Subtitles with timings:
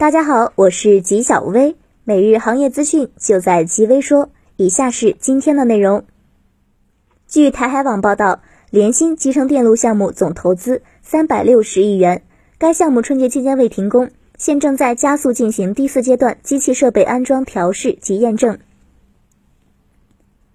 [0.00, 4.30] 大家好，我是吉小薇，每日行业资讯就在吉微说。
[4.56, 6.04] 以下是今天的内容。
[7.28, 8.40] 据台海网报道，
[8.70, 12.22] 联鑫集成电路项目总投资三百六十亿元，
[12.56, 18.58] 该项目春节期间未停工，现正在加速进行第四阶段机器设备安装调试及验证。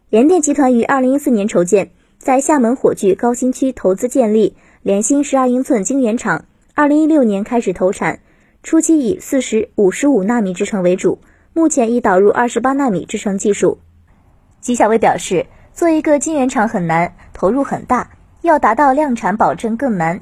[0.09, 8.21] 联电集团于二零一四年筹建，在厦门火炬高新区投资建立联鑫十二英寸晶圆厂，二零一六年开始投产。
[8.65, 11.19] 初期以四十五十五纳米制程为主，
[11.53, 13.77] 目前已导入二十八纳米制程技术。
[14.59, 18.09] 纪晓薇表示，做一个晶圆厂很难，投入很大，
[18.41, 20.19] 要达到量产保证更难。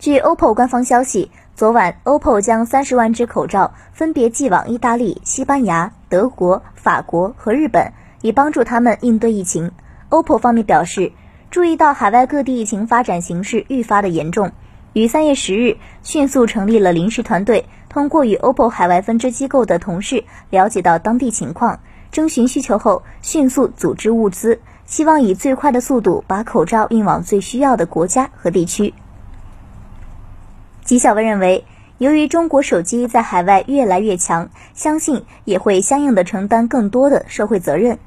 [0.00, 9.70] 据 OPPO 官方消息，昨晚 OPPO 将三十万只口罩分别寄往意大利、西班牙、德国、法国和日本，以帮助他们应对疫情。
[10.10, 11.12] OPPO 方面表示，
[11.52, 14.50] 注意到海外各地疫情发展形势愈发的严重。
[14.94, 28.94] 于三月十日迅速成立了临时团队，通过与 OPPO 海外分支机构的同事了解到当地情况，征询需求后，迅速组织物资，希望以最快的速度把口罩运往最需要的国家和地区。
[30.82, 31.64] 纪晓文认为，
[31.98, 37.98] 由于中国手机在海外越来越强，相信也会相应的承担更多的社会责任。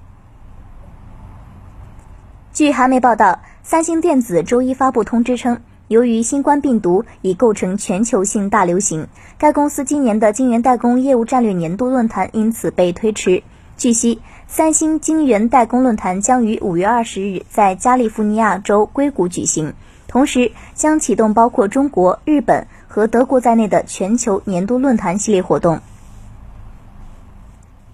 [2.53, 5.61] 据韩媒报道，三星电子周一发布通知称。
[5.91, 13.43] 由于新冠病毒已构成全球性大流行，该公司今年的晶圆代工业务战略年度论坛因此被推迟。
[13.75, 19.73] 据悉，三星晶圆代工论坛将于五月二十日在加利福尼亚州硅谷举行，
[20.07, 25.81] 同时将启动包括中国、日本和德国在内的全球年度论坛系列活动。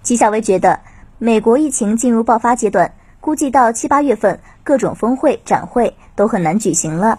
[0.04, 0.78] 纪晓薇觉得，
[1.18, 7.18] 美国疫情进入爆发阶段，估计到七八月份，各种峰会、展会都很难举行了。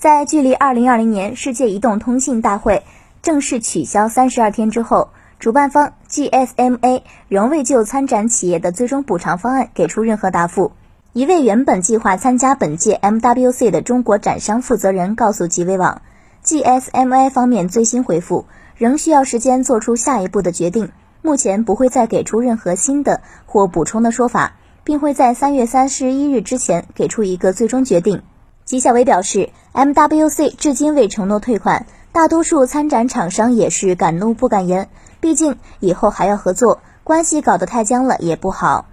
[0.00, 2.84] 在距离二零二零年世界移动通信大会
[3.20, 10.72] 正式取消三十二天之后，主办方 GSMA 仍未就参展企业的最终补偿方案给出任何答复。
[11.12, 16.00] 一位原本计划参加本届 MWC 的中国展商负责人告诉极微网
[16.46, 18.46] ，GSMA 方面最新回复
[18.76, 28.22] 仍需要时间做出下一步的决定，目前不会再给出任何新的或补充的说法，并会在三月三十一日之前给出一个最终决定。
[28.70, 34.88] 纪晓薇表示，MWC 至今未承诺退款，大多数参展厂商也是敢怒不敢言，
[35.18, 38.86] 毕竟以后还要合作，关系搞得太僵了也不好。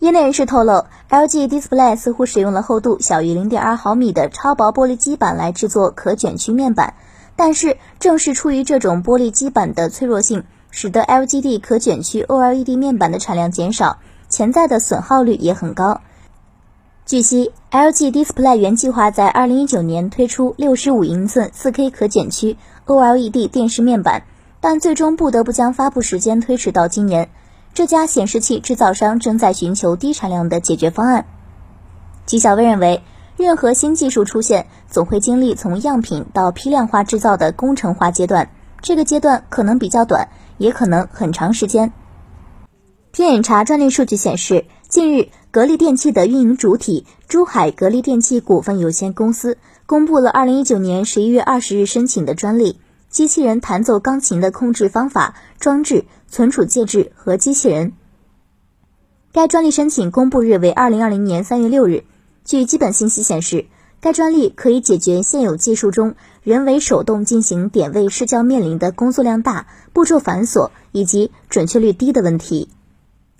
[0.00, 6.94] 业内人士透露，LG Display 似乎使用了厚度小于零点二毫米的超薄玻璃基板来制作可卷曲面板，
[7.36, 10.42] 但是正是出于这种玻璃基板的脆弱性，
[10.72, 16.00] 使得 LGD 可卷曲 OLED 面板的产量减少，潜在的损耗率也很高。
[17.06, 22.56] 据悉，LG Display 原计划在2019年推出65英寸 4K 可剪区
[22.86, 24.22] OLED 电视面板，
[24.62, 27.28] 但最终不得不将发布时间推迟到今年。
[27.74, 31.26] 这家显示器制造商正在寻求低产量的解决方案。
[32.24, 33.02] 纪晓薇认为，
[33.36, 38.48] 任何新技术出现，总会经历从样品到批量化制造的工程化阶段，
[38.80, 41.92] 这个阶段可能比较短，也可能很长时间。
[43.12, 45.30] 天眼查专利数据显示，近日。
[45.50, 52.78] 格力电器的运营主体珠海格力电器股份有限公司公布了二零一九年十一月二十日申请的专利：
[53.08, 57.92] 机器人弹奏钢琴的控制方法、装置、存储介质和机器人。
[59.32, 62.04] 该专利申请公布日为二零二零年三月六日。
[62.44, 63.66] 据基本信息显示，
[64.00, 72.68] 该专利可以解决现有技术中人为手动进行点位试教面临的工作量大、步骤繁琐以及准确率低的问题。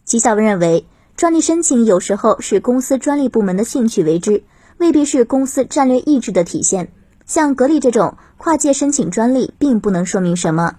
[0.04, 0.84] 齐晓文认为。
[1.16, 4.42] 专利申请有时候是公司专利部门的兴趣为之，
[4.78, 6.92] 未必是公司战略意志的体现。
[7.24, 10.76] 像格力这种跨界申请专利，并不能说明什么。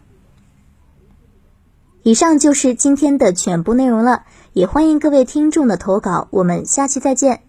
[2.04, 7.45] 以上就是今天的全部内容了，也欢迎各位听众的投稿，我们下期再见。